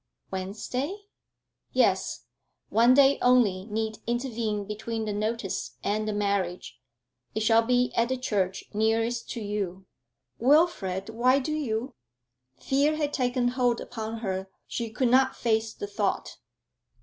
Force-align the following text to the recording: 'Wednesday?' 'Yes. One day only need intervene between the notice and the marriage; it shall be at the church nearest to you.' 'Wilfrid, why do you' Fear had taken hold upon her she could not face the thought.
'Wednesday?' 0.31 0.97
'Yes. 1.73 2.25
One 2.69 2.95
day 2.95 3.19
only 3.21 3.67
need 3.67 3.99
intervene 4.07 4.65
between 4.65 5.05
the 5.05 5.13
notice 5.13 5.75
and 5.83 6.07
the 6.07 6.11
marriage; 6.11 6.79
it 7.35 7.41
shall 7.41 7.61
be 7.61 7.93
at 7.93 8.09
the 8.09 8.17
church 8.17 8.63
nearest 8.73 9.29
to 9.29 9.41
you.' 9.41 9.85
'Wilfrid, 10.39 11.09
why 11.11 11.37
do 11.37 11.53
you' 11.53 11.93
Fear 12.67 12.95
had 12.95 13.13
taken 13.13 13.49
hold 13.49 13.79
upon 13.79 14.21
her 14.25 14.47
she 14.65 14.89
could 14.89 15.09
not 15.09 15.35
face 15.35 15.71
the 15.71 15.85
thought. 15.85 16.37